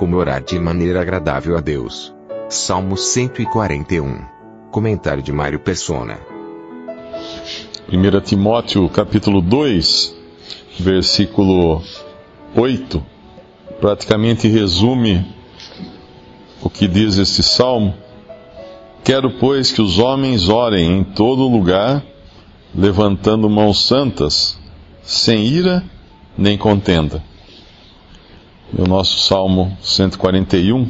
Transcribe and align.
Como 0.00 0.16
orar 0.16 0.42
de 0.42 0.58
maneira 0.58 1.02
agradável 1.02 1.58
a 1.58 1.60
Deus. 1.60 2.14
Salmo 2.48 2.96
141. 2.96 4.24
Comentário 4.70 5.22
de 5.22 5.30
Mário 5.30 5.60
Persona. 5.60 6.18
1 7.86 8.20
Timóteo 8.22 8.88
capítulo 8.88 9.42
2, 9.42 10.16
versículo 10.78 11.82
8, 12.56 13.06
praticamente 13.78 14.48
resume 14.48 15.36
o 16.62 16.70
que 16.70 16.88
diz 16.88 17.18
este 17.18 17.42
salmo. 17.42 17.94
Quero, 19.04 19.32
pois, 19.38 19.70
que 19.70 19.82
os 19.82 19.98
homens 19.98 20.48
orem 20.48 21.00
em 21.00 21.04
todo 21.04 21.46
lugar, 21.46 22.02
levantando 22.74 23.50
mãos 23.50 23.86
santas, 23.86 24.58
sem 25.02 25.44
ira 25.44 25.84
nem 26.38 26.56
contenda. 26.56 27.22
No 28.72 28.86
nosso 28.86 29.18
Salmo 29.18 29.76
141, 29.82 30.88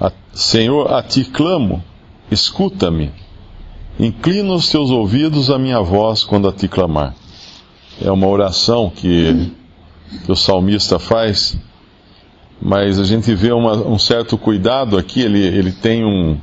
a, 0.00 0.12
Senhor, 0.32 0.92
a 0.92 1.02
ti 1.02 1.24
clamo, 1.24 1.82
escuta-me, 2.30 3.10
inclina 3.98 4.52
os 4.52 4.70
teus 4.70 4.90
ouvidos 4.90 5.50
à 5.50 5.58
minha 5.58 5.80
voz 5.80 6.22
quando 6.22 6.48
a 6.48 6.52
ti 6.52 6.68
clamar. 6.68 7.14
É 8.00 8.10
uma 8.10 8.26
oração 8.28 8.90
que, 8.90 9.52
que 10.24 10.30
o 10.30 10.36
salmista 10.36 10.98
faz, 10.98 11.58
mas 12.60 12.98
a 12.98 13.04
gente 13.04 13.34
vê 13.34 13.52
uma, 13.52 13.72
um 13.72 13.98
certo 13.98 14.38
cuidado 14.38 14.96
aqui, 14.96 15.20
ele, 15.20 15.40
ele 15.40 15.72
tem 15.72 16.04
um. 16.04 16.38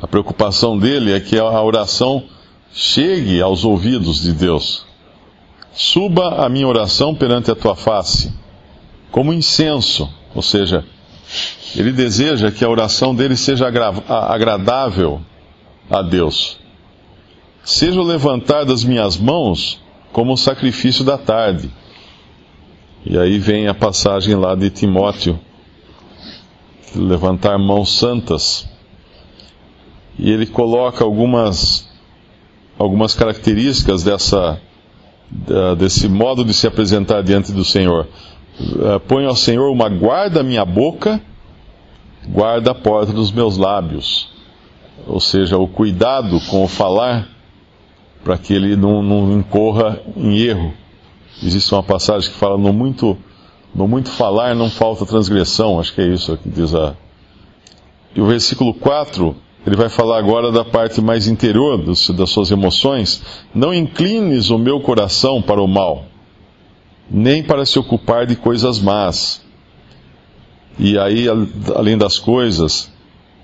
A 0.00 0.06
preocupação 0.06 0.78
dele 0.78 1.12
é 1.12 1.20
que 1.20 1.38
a 1.38 1.62
oração 1.62 2.24
chegue 2.72 3.42
aos 3.42 3.64
ouvidos 3.64 4.22
de 4.22 4.32
Deus. 4.32 4.86
Suba 5.72 6.44
a 6.44 6.48
minha 6.48 6.66
oração 6.66 7.14
perante 7.14 7.50
a 7.50 7.54
tua 7.54 7.76
face, 7.76 8.32
como 9.10 9.32
incenso, 9.32 10.08
ou 10.34 10.42
seja, 10.42 10.84
ele 11.76 11.92
deseja 11.92 12.50
que 12.50 12.64
a 12.64 12.68
oração 12.68 13.14
dele 13.14 13.36
seja 13.36 13.66
agradável 14.08 15.20
a 15.88 16.02
Deus. 16.02 16.58
Seja 17.62 18.00
o 18.00 18.04
levantar 18.04 18.64
das 18.64 18.82
minhas 18.82 19.16
mãos 19.16 19.80
como 20.12 20.32
o 20.32 20.36
sacrifício 20.36 21.04
da 21.04 21.18
tarde. 21.18 21.70
E 23.04 23.18
aí 23.18 23.38
vem 23.38 23.68
a 23.68 23.74
passagem 23.74 24.34
lá 24.34 24.54
de 24.54 24.70
Timóteo, 24.70 25.38
levantar 26.94 27.58
mãos 27.58 27.96
santas. 27.96 28.68
E 30.18 30.30
ele 30.30 30.46
coloca 30.46 31.04
algumas, 31.04 31.88
algumas 32.78 33.14
características 33.14 34.02
dessa, 34.02 34.60
desse 35.78 36.08
modo 36.08 36.44
de 36.44 36.52
se 36.52 36.66
apresentar 36.66 37.22
diante 37.22 37.52
do 37.52 37.64
Senhor. 37.64 38.08
Eh, 38.60 38.98
põe 39.08 39.24
ao 39.24 39.34
Senhor 39.34 39.70
uma 39.70 39.88
guarda 39.88 40.40
a 40.40 40.44
minha 40.44 40.64
boca, 40.64 41.20
guarda 42.28 42.72
a 42.72 42.74
porta 42.74 43.12
dos 43.12 43.32
meus 43.32 43.56
lábios. 43.56 44.28
Ou 45.06 45.18
seja, 45.18 45.56
o 45.56 45.66
cuidado 45.66 46.38
com 46.48 46.62
o 46.62 46.68
falar 46.68 47.26
para 48.22 48.36
que 48.36 48.52
ele 48.52 48.76
não, 48.76 49.02
não 49.02 49.32
incorra 49.32 49.98
em 50.14 50.38
erro. 50.38 50.74
Existe 51.42 51.72
uma 51.72 51.82
passagem 51.82 52.30
que 52.30 52.36
fala: 52.36 52.58
no 52.58 52.72
muito, 52.72 53.16
no 53.74 53.88
muito 53.88 54.10
falar 54.10 54.54
não 54.54 54.68
falta 54.68 55.06
transgressão. 55.06 55.80
Acho 55.80 55.94
que 55.94 56.02
é 56.02 56.08
isso 56.08 56.36
que 56.36 56.48
diz 56.48 56.74
a. 56.74 56.94
E 58.14 58.20
o 58.20 58.26
versículo 58.26 58.74
4, 58.74 59.34
ele 59.66 59.76
vai 59.76 59.88
falar 59.88 60.18
agora 60.18 60.52
da 60.52 60.64
parte 60.64 61.00
mais 61.00 61.26
interior 61.26 61.82
das 61.82 62.30
suas 62.30 62.50
emoções. 62.50 63.22
Não 63.54 63.72
inclines 63.72 64.50
o 64.50 64.58
meu 64.58 64.80
coração 64.80 65.40
para 65.40 65.62
o 65.62 65.68
mal, 65.68 66.04
nem 67.10 67.42
para 67.42 67.66
se 67.66 67.78
ocupar 67.78 68.26
de 68.26 68.36
coisas 68.36 68.78
más. 68.78 69.42
E 70.78 70.98
aí, 70.98 71.26
além 71.74 71.98
das 71.98 72.18
coisas, 72.18 72.90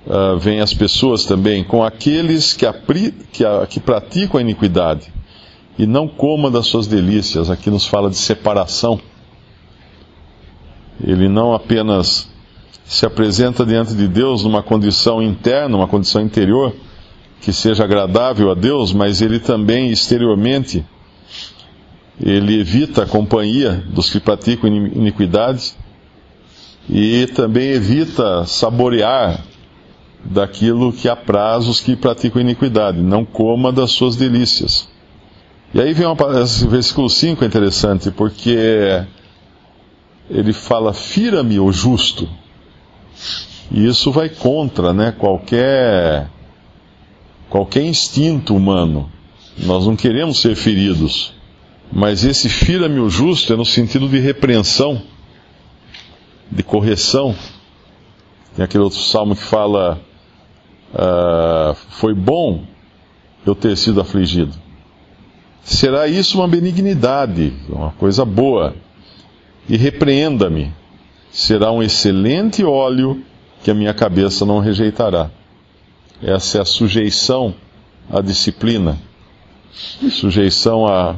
uh, 0.06 0.38
vem 0.38 0.60
as 0.60 0.72
pessoas 0.72 1.25
também, 1.25 1.65
com 1.65 1.82
aqueles 1.82 2.53
que, 2.53 2.65
apri, 2.65 3.12
que, 3.32 3.44
a, 3.44 3.66
que 3.66 3.81
praticam 3.81 4.38
a 4.38 4.41
iniquidade, 4.41 5.12
e 5.78 5.87
não 5.87 6.09
coma 6.09 6.50
das 6.50 6.66
suas 6.66 6.87
delícias. 6.87 7.50
Aqui 7.50 7.69
nos 7.69 7.87
fala 7.87 8.09
de 8.09 8.16
separação. 8.16 8.99
Ele 11.04 11.28
não 11.28 11.53
apenas 11.53 12.31
se 12.87 13.04
apresenta 13.04 13.66
diante 13.66 13.94
de 13.94 14.09
Deus 14.09 14.44
numa 14.44 14.62
condição 14.62 15.21
interna, 15.21 15.77
uma 15.77 15.88
condição 15.88 16.22
interior, 16.22 16.75
que 17.43 17.53
seja 17.53 17.84
agradável 17.84 18.50
a 18.50 18.54
Deus, 18.54 18.93
mas 18.93 19.21
ele 19.21 19.38
também 19.38 19.91
exteriormente 19.91 20.84
ele 22.21 22.60
evita 22.60 23.03
a 23.03 23.06
companhia 23.06 23.84
dos 23.88 24.10
que 24.10 24.19
praticam 24.19 24.69
iniquidade 24.69 25.75
e 26.88 27.27
também 27.28 27.71
evita 27.71 28.44
saborear 28.47 29.44
daquilo 30.25 30.93
que 30.93 31.09
apraz 31.09 31.69
os 31.69 31.81
que 31.81 31.94
praticam 31.94 32.41
iniquidade, 32.41 32.99
não 32.99 33.25
coma 33.25 33.72
das 33.72 33.93
suas 33.93 34.16
delícias. 34.16 34.88
E 35.75 35.81
aí 35.81 35.93
vem 35.93 36.06
uma, 36.06 36.41
esse 36.41 36.66
versículo 36.66 37.09
5 37.09 37.44
é 37.44 37.47
interessante, 37.47 38.10
porque 38.10 39.04
ele 40.31 40.53
fala, 40.53 40.93
fira-me 40.93 41.59
o 41.60 41.71
justo. 41.72 42.28
E 43.71 43.87
isso 43.87 44.10
vai 44.12 44.28
contra 44.28 44.93
né, 44.93 45.12
qualquer, 45.12 46.28
qualquer 47.48 47.83
instinto 47.83 48.54
humano. 48.54 49.10
Nós 49.59 49.87
não 49.87 49.97
queremos 49.97 50.41
ser 50.41 50.54
feridos. 50.54 51.34
Mas 51.99 52.27
esse 52.27 52.51
fira-me 52.51 53.01
o 53.01 53.09
justo 53.09 53.55
é 53.55 53.57
no 53.57 53.65
sentido 53.65 54.07
de 54.07 54.19
repreensão, 54.19 55.01
de 56.51 56.62
correção. 56.62 57.34
Tem 58.55 58.62
aquele 58.62 58.84
outro 58.84 58.99
salmo 58.99 59.34
que 59.34 59.43
fala: 59.43 59.99
uh, 60.93 61.75
Foi 61.89 62.12
bom 62.12 62.67
eu 63.47 63.55
ter 63.55 63.75
sido 63.79 63.99
afligido. 63.99 64.55
Será 65.62 66.07
isso 66.07 66.37
uma 66.39 66.47
benignidade, 66.47 67.55
uma 67.67 67.93
coisa 67.93 68.27
boa. 68.27 68.77
E 69.67 69.78
repreenda-me. 69.78 70.75
Será 71.31 71.73
um 71.73 71.83
excelente 71.83 72.63
óleo 72.63 73.25
que 73.65 73.71
a 73.71 73.75
minha 73.75 73.95
cabeça 73.95 74.45
não 74.45 74.59
rejeitará. 74.59 75.31
Essa 76.23 76.59
é 76.59 76.61
a 76.61 76.67
sujeição 76.67 77.55
à 78.11 78.21
disciplina, 78.21 78.99
sujeição 80.11 80.87
à, 80.87 81.17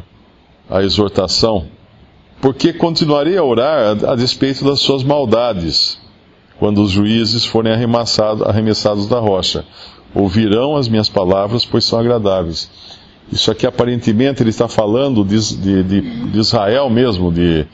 à 0.69 0.83
exortação. 0.83 1.67
Porque 2.41 2.73
continuarei 2.73 3.37
a 3.37 3.45
orar 3.45 3.97
a, 4.05 4.12
a 4.12 4.17
despeito 4.17 4.65
das 4.65 4.81
suas 4.81 5.03
maldades 5.03 5.99
quando 6.59 6.83
os 6.83 6.91
juízes 6.91 7.45
forem 7.45 7.73
arremessados 7.73 9.07
da 9.07 9.19
rocha. 9.19 9.65
Ouvirão 10.15 10.77
as 10.77 10.89
minhas 10.89 11.09
palavras, 11.09 11.65
pois 11.65 11.84
são 11.84 11.99
agradáveis. 11.99 12.69
Isso 13.31 13.51
aqui 13.51 13.67
aparentemente 13.67 14.43
ele 14.43 14.51
está 14.51 14.67
falando 14.67 15.25
de, 15.25 15.57
de, 15.57 15.83
de 16.31 16.39
Israel 16.39 16.89
mesmo. 16.89 17.31
De, 17.31 17.67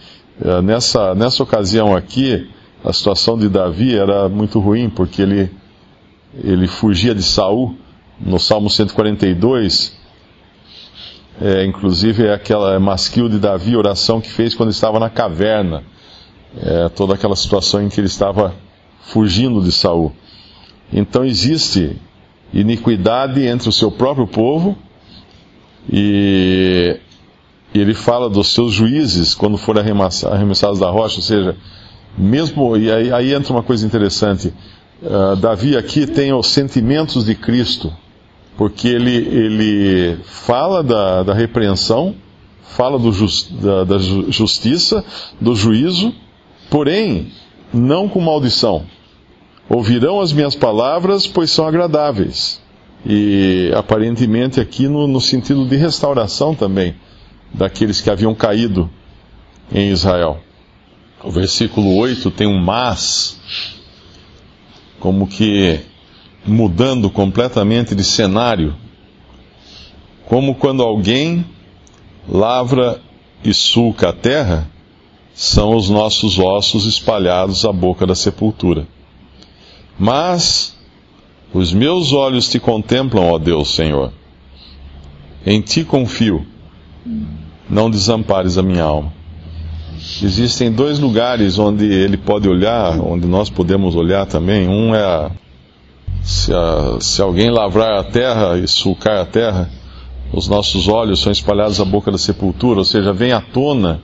eh, 0.44 0.62
nessa, 0.62 1.14
nessa 1.14 1.42
ocasião 1.42 1.94
aqui, 1.94 2.48
a 2.84 2.92
situação 2.92 3.38
de 3.38 3.48
Davi 3.48 3.96
era 3.96 4.28
muito 4.28 4.58
ruim, 4.58 4.90
porque 4.90 5.22
ele, 5.22 5.50
ele 6.42 6.66
fugia 6.66 7.14
de 7.14 7.22
Saul. 7.22 7.76
No 8.20 8.38
Salmo 8.38 8.70
142, 8.70 9.96
é, 11.40 11.64
inclusive 11.64 12.26
é 12.26 12.34
aquela 12.34 12.78
masquil 12.78 13.28
de 13.28 13.38
Davi, 13.38 13.76
oração 13.76 14.20
que 14.20 14.30
fez 14.30 14.54
quando 14.54 14.70
estava 14.70 14.98
na 15.00 15.10
caverna. 15.10 15.82
É, 16.56 16.88
toda 16.88 17.14
aquela 17.14 17.34
situação 17.34 17.82
em 17.82 17.88
que 17.88 17.98
ele 18.00 18.06
estava 18.06 18.54
fugindo 19.02 19.60
de 19.60 19.72
Saul. 19.72 20.12
Então 20.92 21.24
existe 21.24 21.96
iniquidade 22.52 23.44
entre 23.44 23.68
o 23.68 23.72
seu 23.72 23.90
próprio 23.90 24.26
povo 24.26 24.78
e 25.92 27.00
ele 27.74 27.92
fala 27.92 28.30
dos 28.30 28.54
seus 28.54 28.72
juízes 28.72 29.34
quando 29.34 29.58
forem 29.58 29.82
arremessados 29.82 30.78
da 30.78 30.88
rocha, 30.88 31.16
ou 31.16 31.22
seja, 31.22 31.56
mesmo 32.16 32.76
e 32.76 32.90
aí, 32.90 33.12
aí 33.12 33.34
entra 33.34 33.52
uma 33.52 33.62
coisa 33.62 33.84
interessante. 33.84 34.52
Uh, 35.02 35.34
Davi 35.36 35.76
aqui 35.76 36.06
tem 36.06 36.32
os 36.32 36.46
sentimentos 36.46 37.24
de 37.24 37.34
Cristo, 37.34 37.92
porque 38.56 38.88
ele, 38.88 39.16
ele 39.16 40.18
fala 40.24 40.82
da, 40.82 41.22
da 41.22 41.34
repreensão, 41.34 42.14
fala 42.62 42.98
just, 43.12 43.52
da, 43.52 43.84
da 43.84 43.98
justiça, 43.98 45.04
do 45.40 45.54
juízo, 45.54 46.14
porém, 46.70 47.32
não 47.72 48.08
com 48.08 48.20
maldição. 48.20 48.84
Ouvirão 49.68 50.20
as 50.20 50.32
minhas 50.32 50.54
palavras, 50.54 51.26
pois 51.26 51.50
são 51.50 51.66
agradáveis. 51.66 52.62
E 53.04 53.70
aparentemente 53.74 54.60
aqui 54.60 54.88
no, 54.88 55.06
no 55.06 55.20
sentido 55.20 55.66
de 55.66 55.76
restauração 55.76 56.54
também 56.54 56.94
daqueles 57.52 58.00
que 58.00 58.10
haviam 58.10 58.34
caído 58.34 58.90
em 59.72 59.90
Israel. 59.90 60.40
O 61.22 61.30
versículo 61.30 61.96
8 61.96 62.30
tem 62.30 62.46
um 62.46 62.58
mas, 62.58 63.38
como 65.00 65.26
que 65.26 65.80
mudando 66.46 67.08
completamente 67.08 67.94
de 67.94 68.04
cenário, 68.04 68.74
como 70.26 70.54
quando 70.54 70.82
alguém 70.82 71.44
lavra 72.28 73.00
e 73.44 73.52
sulca 73.52 74.08
a 74.08 74.12
terra, 74.12 74.68
são 75.34 75.74
os 75.74 75.90
nossos 75.90 76.38
ossos 76.38 76.86
espalhados 76.86 77.64
à 77.64 77.72
boca 77.72 78.06
da 78.06 78.14
sepultura. 78.14 78.86
Mas 79.98 80.76
os 81.52 81.72
meus 81.72 82.12
olhos 82.12 82.48
te 82.48 82.58
contemplam, 82.58 83.30
ó 83.30 83.38
Deus 83.38 83.74
Senhor. 83.74 84.12
Em 85.44 85.60
ti 85.60 85.84
confio. 85.84 86.46
Não 87.68 87.90
desampares 87.90 88.56
a 88.56 88.62
minha 88.62 88.82
alma. 88.82 89.12
Existem 90.22 90.70
dois 90.70 90.98
lugares 90.98 91.58
onde 91.58 91.84
ele 91.84 92.16
pode 92.16 92.48
olhar, 92.48 92.98
onde 93.00 93.26
nós 93.26 93.50
podemos 93.50 93.94
olhar 93.94 94.26
também. 94.26 94.68
Um 94.68 94.94
é 94.94 95.02
a, 95.02 95.30
se, 96.24 96.52
a, 96.52 96.98
se 97.00 97.20
alguém 97.20 97.50
lavrar 97.50 98.00
a 98.00 98.04
terra 98.04 98.58
e 98.58 98.66
sulcar 98.66 99.18
a 99.18 99.26
terra, 99.26 99.70
os 100.32 100.48
nossos 100.48 100.88
olhos 100.88 101.20
são 101.20 101.30
espalhados 101.30 101.78
à 101.80 101.84
boca 101.84 102.10
da 102.10 102.18
sepultura, 102.18 102.78
ou 102.78 102.84
seja, 102.84 103.12
vem 103.12 103.32
à 103.32 103.40
tona 103.40 104.00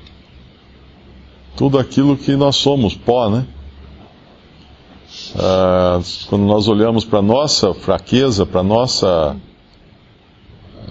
tudo 1.56 1.78
aquilo 1.78 2.16
que 2.16 2.36
nós 2.36 2.56
somos, 2.56 2.94
pó, 2.94 3.28
né? 3.28 3.46
Ah, 5.36 6.00
quando 6.28 6.44
nós 6.44 6.68
olhamos 6.68 7.04
para 7.04 7.18
a 7.18 7.22
nossa 7.22 7.74
fraqueza, 7.74 8.46
para 8.46 8.60
a 8.60 8.64
nossa 8.64 9.36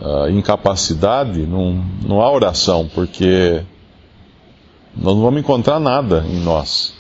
ah, 0.02 0.30
incapacidade, 0.30 1.46
não, 1.46 1.84
não 2.06 2.22
há 2.22 2.32
oração, 2.32 2.90
porque 2.94 3.64
nós 4.96 5.16
não 5.16 5.22
vamos 5.22 5.40
encontrar 5.40 5.80
nada 5.80 6.26
em 6.28 6.40
nós. 6.40 6.99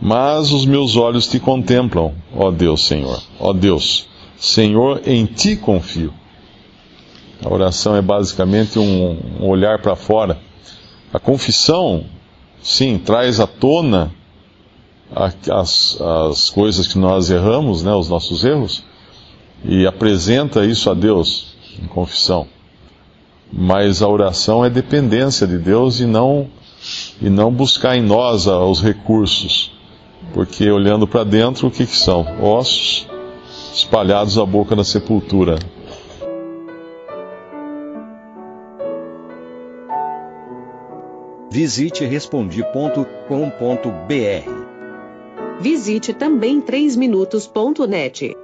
Mas 0.00 0.52
os 0.52 0.66
meus 0.66 0.96
olhos 0.96 1.26
te 1.26 1.38
contemplam, 1.38 2.12
ó 2.34 2.50
Deus, 2.50 2.86
Senhor. 2.86 3.22
Ó 3.38 3.52
Deus, 3.52 4.06
Senhor, 4.36 5.00
em 5.06 5.24
ti 5.24 5.56
confio. 5.56 6.12
A 7.44 7.52
oração 7.52 7.94
é 7.96 8.02
basicamente 8.02 8.78
um, 8.78 9.18
olhar 9.40 9.80
para 9.80 9.96
fora. 9.96 10.38
A 11.12 11.18
confissão, 11.18 12.04
sim, 12.62 12.98
traz 12.98 13.38
à 13.38 13.46
tona 13.46 14.12
as, 15.50 16.00
as 16.00 16.50
coisas 16.50 16.88
que 16.88 16.98
nós 16.98 17.30
erramos, 17.30 17.82
né, 17.82 17.92
os 17.94 18.08
nossos 18.08 18.44
erros, 18.44 18.82
e 19.64 19.86
apresenta 19.86 20.64
isso 20.64 20.90
a 20.90 20.94
Deus 20.94 21.54
em 21.82 21.86
confissão. 21.86 22.46
Mas 23.52 24.02
a 24.02 24.08
oração 24.08 24.64
é 24.64 24.70
dependência 24.70 25.46
de 25.46 25.58
Deus 25.58 26.00
e 26.00 26.06
não, 26.06 26.48
e 27.20 27.30
não 27.30 27.52
buscar 27.52 27.96
em 27.96 28.02
nós 28.02 28.46
os 28.46 28.82
recursos. 28.82 29.73
Porque 30.34 30.68
olhando 30.68 31.06
para 31.06 31.22
dentro, 31.22 31.68
o 31.68 31.70
que, 31.70 31.86
que 31.86 31.96
são? 31.96 32.26
Ossos 32.42 33.08
espalhados 33.72 34.36
à 34.36 34.44
boca 34.44 34.74
da 34.74 34.82
sepultura. 34.82 35.56
Visite 41.50 42.04
respondi.com.br. 42.04 43.04
Visite 45.60 46.12
também 46.12 46.60
3minutos.net. 46.60 48.43